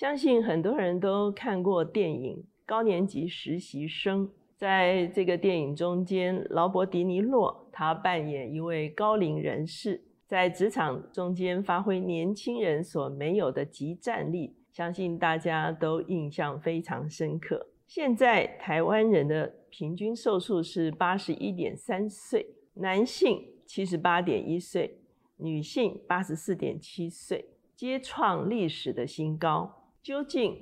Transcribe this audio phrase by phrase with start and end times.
[0.00, 4.26] 相信很多人都看过电影《高年级实习生》。
[4.56, 17.66] 在这个电影中间，劳勃·迪尼洛他扮演一位高龄人士，在职场中间发挥年轻人所没有的极战力，相信大家都印象非常深刻。
[17.86, 25.02] 现在台湾人的平均寿数是八十一点三岁，男性七十八点一岁，
[25.36, 29.76] 女性八十四点七岁，皆创历史的新高。
[30.02, 30.56] 究竟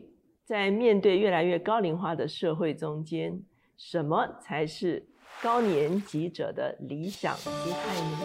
[0.45, 3.41] 在面对越来越高龄化的社会中间，
[3.77, 5.07] 什么才是
[5.41, 8.19] 高年级者的理想姿态呢？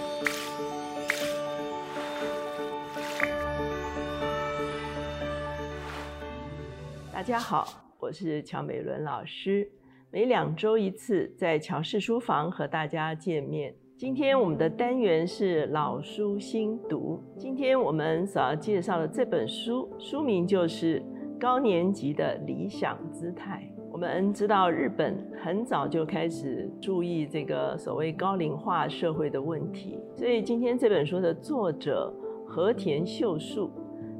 [7.12, 9.72] 大家好，我是乔美伦老师，
[10.10, 13.76] 每两周一次在乔氏书房和大家见面。
[14.04, 21.00] 今天我们的单元是老书新读，今天我们所要介绍的这本书，书名就是
[21.40, 23.66] 《高年级的理想姿态》。
[23.94, 32.14] 我们知道日本很早就开始注意这个所谓高龄化社会的问题，所以今天这本书的作者
[32.46, 33.72] 和田秀树，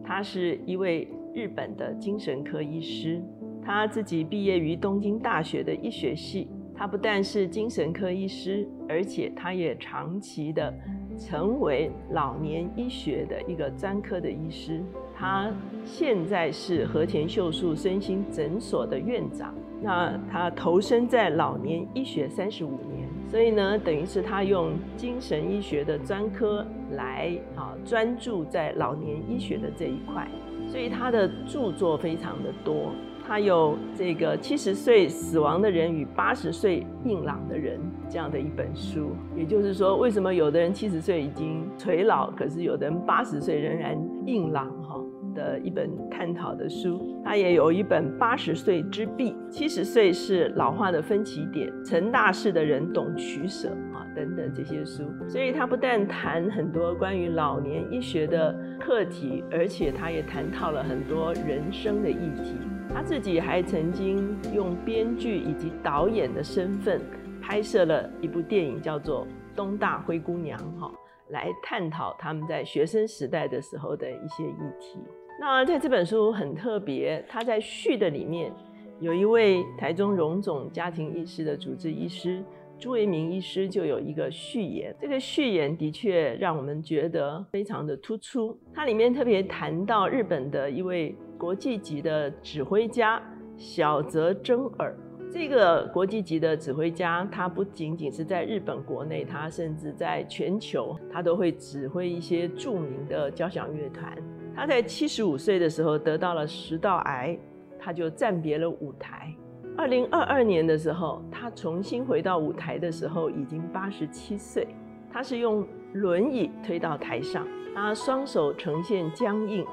[0.02, 3.22] 他是一位日本的精神科医师，
[3.62, 10.74] 他自己毕业于东京大学的医学系，他不但是精神科医师，而且他也长期的
[11.18, 14.82] 成为老年医学的一个专科的医师。
[15.16, 15.52] 他
[15.86, 19.54] 现在是和田秀树身心诊所的院长。
[19.82, 30.26] 那他投身在老年医学三十五年，所以呢，等于是他用精神医学的专科来啊专注在老年医学的这一块，
[30.70, 32.92] 所以他的著作非常的多。
[33.26, 37.80] 他有这个七十岁死亡的人与八十岁硬朗的人
[38.10, 45.00] 这样的一本书，也就是说，为什么有的人七十岁已经垂老，可是有的人八十岁仍然硬朗哈？
[45.34, 55.02] 的一本探讨的书，他也有一本《八十岁之壁》，七十岁是老化的分歧点，成大事的人懂取舍啊，等等这些书。
[55.28, 62.56] 所以他不但谈很多关于老年医学的课题，而且他也谈到了很多人生的议题。
[62.92, 67.00] 他自己还曾经用编剧以及导演的身份
[67.42, 70.92] 拍摄了一部电影，叫做《东大灰姑娘》哈，
[71.30, 75.00] 来探讨他们在学生时代的时候的一些议题。
[75.40, 78.52] 那在这本书很特别，他在序的里面
[79.00, 82.44] 有一位台中荣总家庭医师的主治医师
[82.80, 88.58] 朱维明医师就有一个序言，这个序言的确让我们觉得非常的突出。
[88.74, 93.22] 它里面特别谈到日本的一位国际级的指挥家
[93.58, 94.96] 小泽征尔，
[95.32, 104.16] 这个国际级的指挥家，他不仅仅是在日本国内，他甚至在全球，他都会指挥一些著名的交响乐团。
[104.56, 107.38] 他在七十五岁的时候得到了食道癌，
[107.80, 109.34] 他就暂别了舞台。
[109.76, 114.68] 二零二二年的时候，他重新回到舞台的时候，已经八十七岁。
[115.12, 119.66] 他是用轮椅推到台上，他双手呈现僵硬，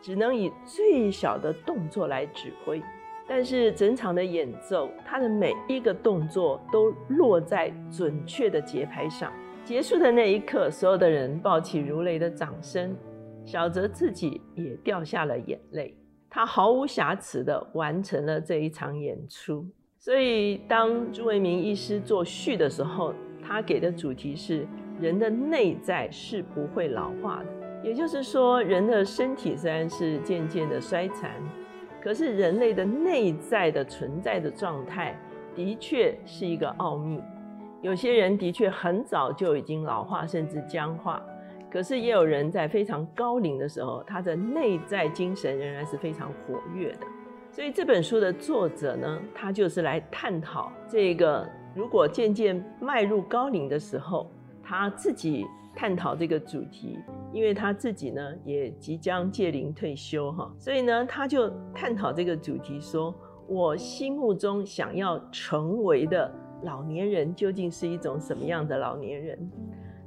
[0.00, 2.82] 只能以最小的动作来指挥。
[3.26, 9.32] 但是整场的演奏，他的每一个动作都落在准确的节拍上。
[9.64, 12.96] 结束的那一刻，所有的人抱起如雷的掌声。
[13.44, 15.94] 小泽自己也掉下了眼泪，
[16.30, 19.66] 他毫无瑕疵地完成了这一场演出。
[19.98, 24.66] 所以，当朱维明医师做序的时候，他给的主题是
[25.00, 27.57] 人的内在是不会老化的。
[27.82, 31.30] 也就是说，人的身体虽然是渐渐的衰残，
[32.00, 35.18] 可是人类的内在的存在的状态
[35.54, 37.22] 的确是一个奥秘。
[37.80, 41.22] 有些人的确很早就已经老化，甚至僵化。
[41.70, 47.06] 可是也有人在非常高龄的时候，他的内在精神仍然是非常活跃的。
[47.50, 54.30] 所以这本书的作者呢，他就是来探讨这个：如果渐渐迈入高龄的时候，
[54.62, 55.46] 他自己
[55.76, 56.98] 探讨这个主题，
[57.32, 63.14] 因为他自己呢也即将届龄退休哈，所以呢他就探讨这个主题，说
[63.46, 66.32] 我心目中想要成为的
[66.62, 69.38] 老年人究竟是一种什么样的老年人？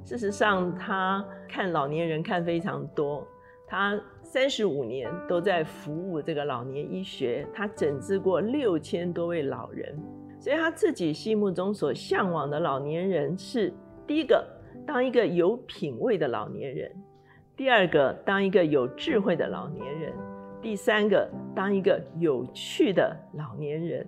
[0.04, 3.26] 事实上，他看老年人看非常多，
[3.68, 9.96] 他三十五年都在服务这个老年医学，他诊治过六千多位老人，
[10.40, 13.72] 所以他自己心目中所向往的老年人是：
[14.06, 14.44] 第一个，
[14.84, 16.90] 当一个有品位的老年人；
[17.62, 20.12] 第二个，当一个有智慧的老年人；
[20.60, 24.04] 第三个，当一个有趣的老年人。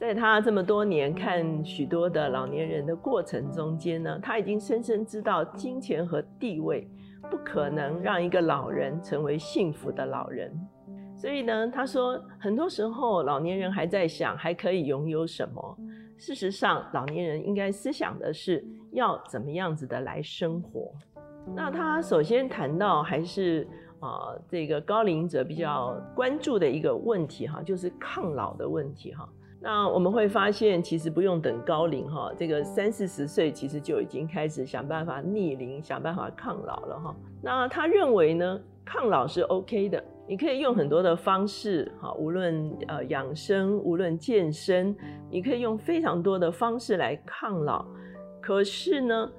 [0.00, 6.88] 在他这么多年看许多的老年人的过程中间呢，他已经深深知道，金钱和地位
[7.30, 10.50] 不可能让一个老人成为幸福的老人。
[11.14, 15.78] 所以呢，他说很多时候老年人还在想还可以拥有什么。
[16.16, 20.90] 事实上，老年人应该思想的是要怎么样子的来生活。
[21.54, 23.66] 那他首先谈到还是
[24.00, 29.28] 啊这个高龄者比较关注的一个问题哈，就是抗老的问题哈。
[29.60, 37.16] 那我们会发现，其实不用等高龄哈，这个三四十岁其实就已经开始想办法逆龄，想办法抗老了哈。
[37.42, 44.94] 那他认为呢，抗老是 OK 的，你可以用很多的方式哈，无论呃养生，无论健身，
[45.30, 47.86] 你可以用非常多的方式来抗老。
[48.42, 49.30] 可是呢，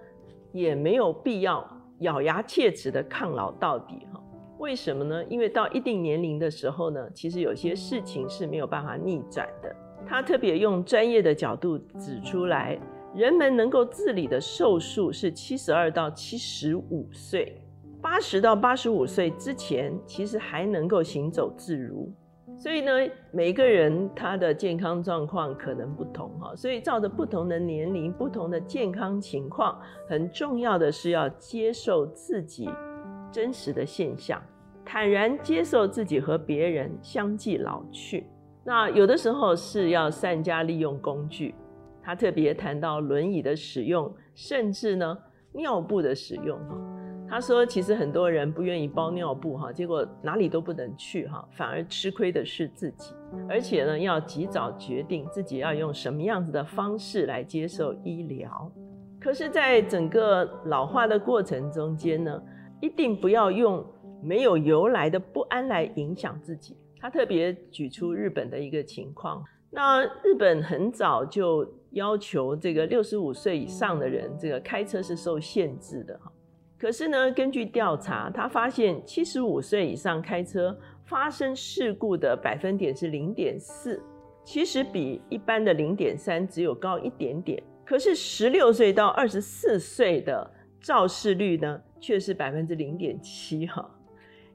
[0.52, 1.64] 也没有必要
[2.00, 4.22] 咬牙切齿的抗老到底哈。
[4.58, 5.24] 为什么呢？
[5.26, 9.76] 因为到一定年龄的时候呢，其实有些事情是没有办法逆转的。
[10.08, 12.80] 他特别用专业的角度指出来，
[13.14, 17.62] 人们能够自理的寿数是七十二到七十五岁，
[18.02, 22.12] 八十到八十五岁之前其实还能够行走自如。
[22.58, 22.92] 所以呢，
[23.32, 32.70] 每个人他的健康状况可能不同哈，所以照着不同的年龄、不同的健康情况，很重要的是要接受自己
[33.32, 34.42] 真实的现象，
[34.84, 38.26] 坦然接受自己和别人相继老去。
[38.64, 41.54] 那有的时候是要善加利用工具，
[42.02, 45.18] 他特别谈到轮椅的使用，甚至呢
[45.52, 46.95] 尿布的使用哈。
[47.28, 53.14] 他说，其实很多人不愿意包尿布哈，结果哪里都不能去哈，反而吃亏的是自己。
[53.50, 58.72] 而且呢，要及早决定自己要用什么样子的方式来接受医疗。
[59.20, 62.42] 可是，在整个老化的过程中间呢，
[62.80, 63.84] 一定不要用
[64.22, 66.78] 没有由来的不安来影响自己。
[67.00, 76.32] 他特别举出日本的一个情况，那日本很早就要求这个六十五岁以上的人，这个开车是受限制的哈。
[76.78, 84.02] 可是呢，根据调查，他发现七十五岁以上开车发生事故的百分点是零点四，
[84.44, 87.62] 其实比一般的零点三只有高一点点。
[87.86, 90.52] 可是十六岁到二十四岁的
[90.82, 93.90] 肇事率呢，却是百分之零点七哈。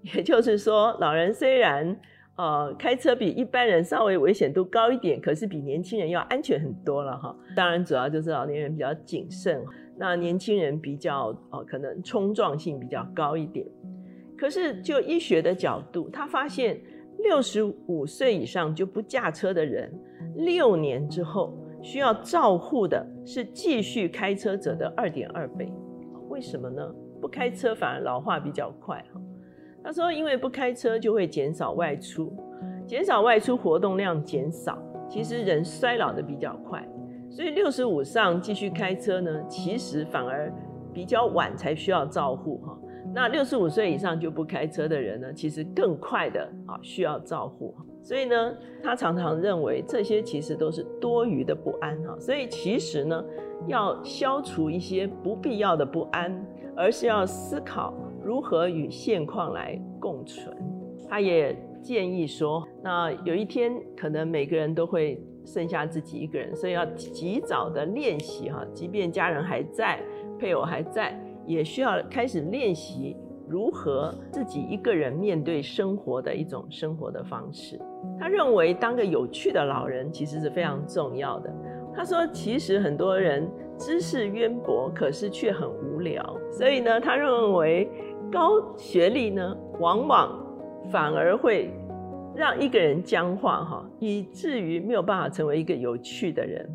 [0.03, 1.99] 也就是说，老人虽然
[2.37, 7.37] 呃，开车比一般人稍微危险度高一点，可是比年轻人要安全很多了哈。
[7.55, 9.63] 当然，主要就是老年人比较谨慎，
[10.01, 13.67] 那年轻人比较呃可能冲撞性比较高一点。
[14.35, 16.81] 可是就医学的角度，他发现
[17.19, 19.93] 六十五岁以上就不驾车的人，
[20.37, 25.71] 六年之后需要照护的是继续开车者的二点二倍。
[26.31, 26.83] 为什么呢？
[27.21, 29.21] 不开车反而老化比较快哈。
[29.85, 32.33] 他说：“因为不开车就会减少外出，
[32.87, 36.83] 减少外出活动量减少，其实人衰老的比较快。
[37.31, 40.53] 所以六十五上继续开车呢，其实反而
[40.93, 42.77] 比较晚才需要照护哈。
[43.15, 47.75] 那六十五岁以上就不开车的人呢，其实更快的啊需要照护。
[48.03, 52.17] 所以呢，他常常认为这些其实都是多余的不安哈。
[52.19, 53.25] 所以其实呢，
[53.67, 56.45] 要消除一些不必要的不安，
[56.77, 60.55] 而是要思考。”如何与现况来共存？
[61.09, 70.01] 他也建议说，那有一天可能每个人都会剩下自己一个人，所以要及早的练习哈，即便家人还在，
[70.39, 73.17] 配偶还在，也需要开始练习
[73.49, 77.81] 如何自己一个人面对生活的一种生活的方式。
[78.19, 81.53] 他认为当个有趣的老人其实是非常重要的。
[81.95, 87.89] 他说，其实很多人知识渊博，可是却很无聊，所以呢，他认为。
[88.31, 90.39] 高学历呢，往往
[90.89, 91.69] 反而会
[92.41, 96.67] 让一个人僵化哈，以至于没有办法成为一个有趣的人。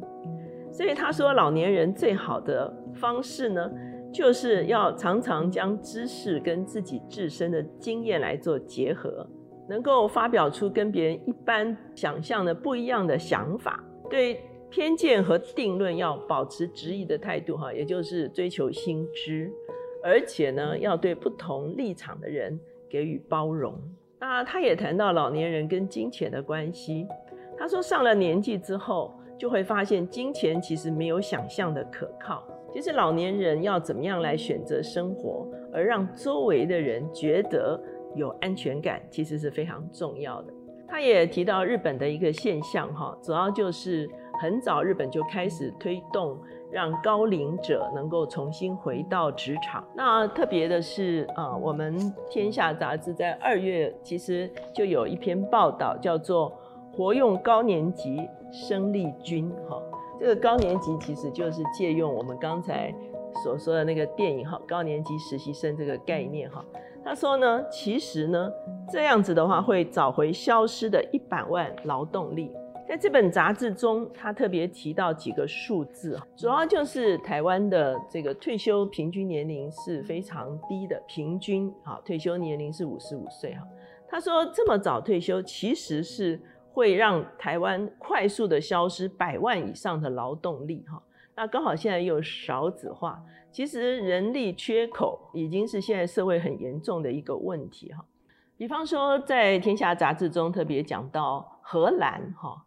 [0.72, 3.72] 所以他说，老年人最好的方式呢，
[4.13, 9.27] 就是要常常将知识跟自己自身的经验来做结合，
[9.67, 13.84] 能够发表出跟别人一般想象的不一样的想法。
[14.07, 19.51] 对偏见和定论要保持质疑的态度哈，也就是追求新知。
[20.03, 23.74] 而且呢，要对不同立场的人给予包容。
[24.19, 27.07] 那他也谈到老年人跟金钱的关系。
[27.57, 32.43] 他说，上了年纪之后，就会发现金钱其实没有想象的可靠。
[32.74, 37.81] 其实老年人要怎么样来选择生活，而让周围的人觉得
[38.15, 40.53] 有安全感，其实是非常重要的。
[40.88, 44.10] 他也提到日本的一个现象，哈，主要就是
[44.41, 46.38] 很早日本就开始推动。
[46.75, 49.82] 让高龄者能够重新回到职场。
[49.94, 51.98] 那特别的是，啊，我们
[52.29, 56.51] 《天下》杂志在二月其实就有一篇报道，叫做
[56.91, 59.50] “活用高年级生力军”。
[59.70, 59.82] 哈，
[60.20, 62.94] 这个高年级其实就是借用我们刚才
[63.41, 66.62] 所说的那个电影哈，高年级实习生这个概念哈。
[67.05, 68.51] 他说呢，其实呢，
[68.91, 72.51] 这样子的话会找回消失的一百万劳动力。
[72.88, 83.62] 在这本杂志中，他特别提到几个数字，主要就是台湾的这个退休平均年龄是非常低的，平均啊退休年龄是五十五岁哈。
[84.08, 86.39] 他说这么早退休，其实是
[86.72, 91.01] 会让台湾快速的消失百万以上的劳动力哈。
[91.36, 93.22] 那刚好现在又少子化。
[93.51, 98.06] 其实人力缺口已经是现在社会很严重的一个问题哈。
[98.58, 102.65] 比方说，在《天下》杂志中特别讲到荷兰哈，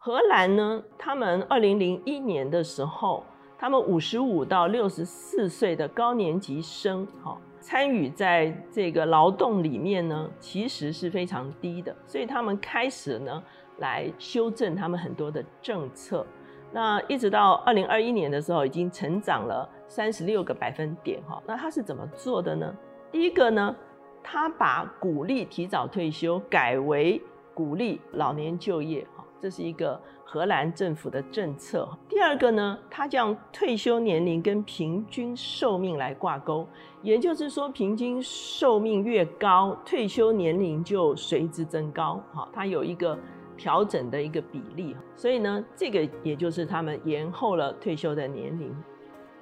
[0.00, 3.24] 荷兰呢，他们二零零一年的时候，
[3.58, 13.42] 他们五十五到六十四岁的高年级生哈，参与在这个劳动里面呢，其实是非常低的，所以他们开始呢
[13.78, 16.24] 来修正他们很多的政策。
[16.70, 19.68] 那一直到二零二一年的时候，已经成长了。
[19.90, 22.74] 三十六个百分点哈，那他是怎么做的呢？
[23.10, 23.74] 第一个呢，
[24.22, 27.20] 他把鼓励提早退休改为
[27.54, 29.06] 鼓励老年就业，
[29.40, 31.88] 这是一个荷兰政府的政策。
[32.08, 36.66] 第二个呢，它将退休年龄跟平均寿命来挂钩，
[37.02, 43.18] 也就是说，平均寿命越高，退休年龄就随之增高哈，它有一个
[43.56, 48.74] 调整的一个比例，所以呢，这个也就是他们延后了退休的年龄。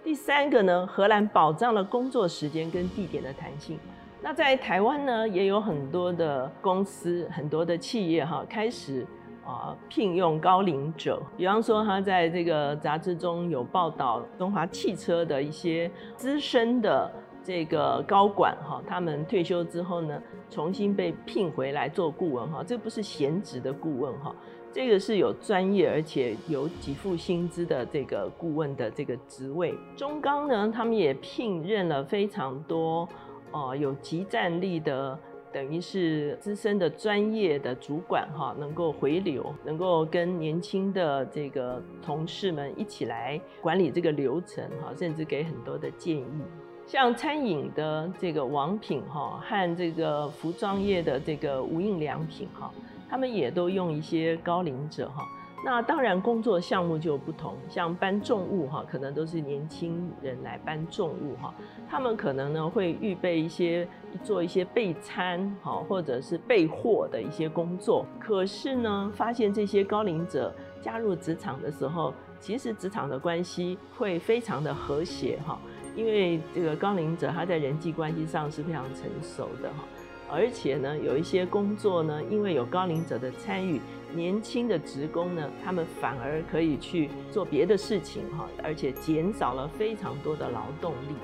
[0.04, 3.78] 第三个呢，荷兰保障了工作时间跟地点的弹性。
[4.22, 9.06] 那在台湾呢，也有很多的公司、很多的企业哈，开始
[9.46, 11.22] 啊聘用高龄者。
[11.36, 17.10] 比方说，他在这个杂志中有报道，中华汽车的一些资深的
[17.44, 24.34] 这个高管哈，他们退休之后呢，重新被聘回来做顾问哈，这不是闲职的顾问哈。
[24.72, 29.74] 这个是有专业而且有给付薪资的这个顾问的这个职位。
[29.96, 33.08] 中钢呢，他们也聘任了非常多
[33.52, 35.18] 哦有极战力的，
[35.56, 46.42] 等于是资深的专业的主管哈，能够回流，能够跟年轻的这个同事们一起来管理这个流程哈，甚至给很多的建议。
[46.86, 52.70] 像餐饮的这个王品哈，和这个服装业的这个无印良品哈。
[53.08, 55.26] 他们也都用一些高龄者哈，
[55.64, 61.52] 那当然工作项目就不同，像搬重物哈，可能都是年轻人来搬重物哈。
[61.88, 63.88] 他们可能呢会预备一些
[64.22, 68.06] 做一些备餐哈，或者是备货的一些工作。
[68.20, 75.58] 可是呢，发现这些高龄者加入职场的时候，其实职场的关系会非常的和谐哈，
[75.96, 79.84] 因为这个高龄者他在人际关系上是非常成熟的哈。
[80.28, 83.80] 而且呢，有一些工作呢，因为有高龄者的参与，
[84.14, 91.14] 年轻的职工呢，他们反而可以去做别的事情哈，而且减少了非常多的劳动力。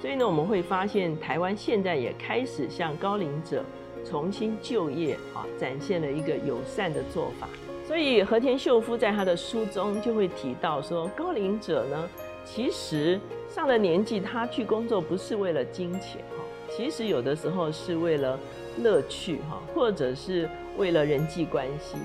[0.00, 3.64] 所以呢，我们会发现台湾现在也开始向高龄者
[4.04, 7.48] 重新就业啊，展现了一个友善的做法。
[7.86, 12.08] 所以和田秀夫在他的书中就会提到说，高龄者呢，
[12.44, 16.22] 其实上了年纪，他去工作不是为了金钱。
[16.70, 18.38] 其实有的时候是为了
[18.82, 21.96] 乐趣哈，或者是为了人际关系。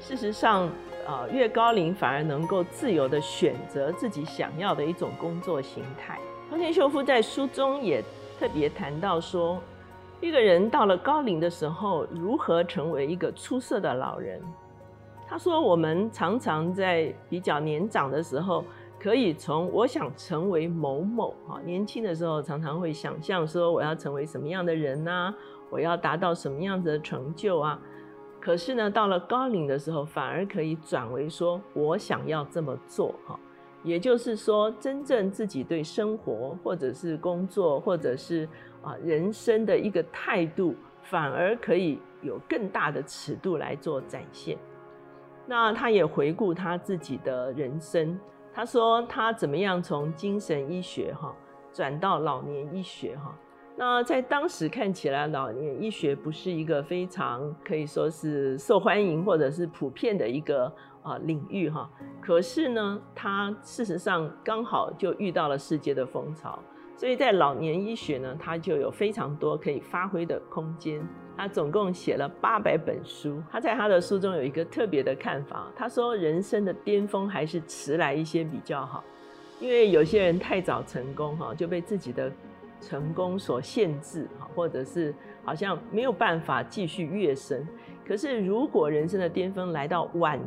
[0.00, 0.68] 事实上，
[1.06, 6.18] 啊，越高龄反而能够自由的选择自己想要的一种工作形态。
[6.50, 8.02] 藤田秀夫在书中也
[8.38, 9.60] 特别谈到说，
[10.20, 14.40] 一个人到了高龄的时候，如何成为一个出色的老人？
[15.28, 18.64] 他说，我们常常在比较年长的时候。
[19.06, 25.32] 可以从我想成为某某哈，年轻的时候常常会想象说我要成为什么样的人呢？
[25.70, 27.80] 我要达到什么样子的成就啊？
[28.40, 33.38] 可是呢，到了高龄的时候，反而可以转为说我想要这么做哈。
[33.84, 38.48] 也就是说，真正自己对生活或者是工作或者是
[38.82, 44.58] 啊人生的一个态度，反而可以有更大的尺度来做展现。
[45.46, 48.18] 那他也回顾他自己的人生。
[48.56, 51.30] 他说他怎么样从精神医学哈
[51.74, 53.36] 转到老年医学哈？
[53.76, 60.72] 那在当时看起来，老年医学不是一个非常可以说是受欢迎或者是普遍的一个
[61.02, 61.86] 啊领域哈。
[62.18, 66.58] 可是呢，他事实上刚好就遇到了世界的风潮。
[66.96, 71.06] 所以在老年医学呢，它就有非常多可以发挥的空间。
[71.36, 73.42] 他总共写了八百本书。
[73.50, 79.04] 他在他的书中有一个特别的看法，他说人生的巅峰还是迟来一些比较好，
[79.60, 82.32] 因为有些人太早成功哈，就被自己的
[82.80, 87.68] 成功所限制哈，或者是好像没有办法继续跃升。
[88.06, 90.40] 可是如果人生的巅峰来到晚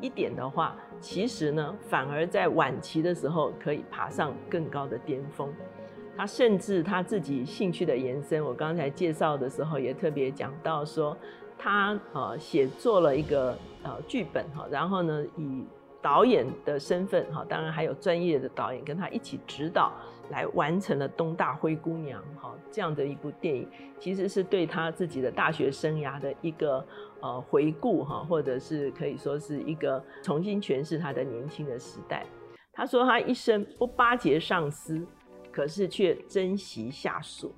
[0.00, 5.52] 一点的话，其实呢，反而在晚期的时候可以爬上更高的巅峰。
[6.16, 11.16] 他甚至他自己兴趣的延伸，我刚才介绍的时候也特别讲到说，
[11.58, 15.64] 他呃写作了一个呃剧本哈，然后呢以
[16.00, 19.92] 导演的身份哈，当然还有专业的导演跟他一起指导，
[20.30, 23.68] 来完成了《东大灰姑娘》哈这样的一部电影，
[23.98, 26.82] 其实是对他自己的大学生涯的一个
[27.20, 32.24] 呃回顾哈，或者是可以说是一个重新诠释他的年轻的时代。
[32.72, 35.06] 他说他一生不巴结上司。
[35.56, 37.50] 可是却珍惜下属，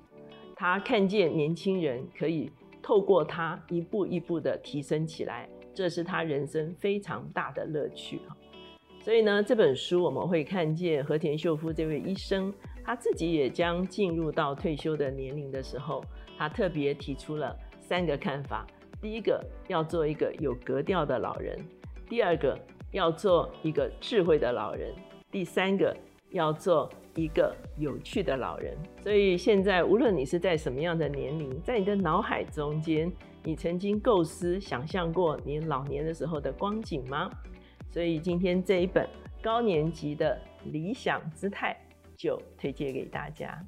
[0.55, 2.49] 他看见年轻人可以
[2.81, 8.37] 透过他一步一步的提升起来，这是他人生非常大的乐趣哈。
[9.01, 12.53] 所以呢，这本书我们会看见和田秀夫这位医生，
[12.85, 16.01] 他自己也将进入到退休的年龄的时候，
[16.37, 18.65] 他特别提出了三个看法：
[19.01, 21.59] 第一个，要做一个有格调的老人；
[22.07, 22.57] 第二个，
[22.93, 24.93] 要做一个智慧的老人；
[25.29, 25.93] 第三个。
[26.31, 33.11] 要做一个有趣的老人，所以现在无论你是在什么样的年龄，在你的脑海中间，
[33.43, 37.29] 你曾经构思、想象过你老年的时候的光景吗？
[37.91, 39.09] 所以今天这一本
[39.41, 41.75] 高年级的理想姿态
[42.15, 43.59] 就推荐给大家。